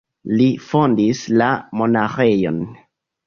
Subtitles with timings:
[0.37, 1.51] Li fondis la
[1.81, 2.59] monaĥejon.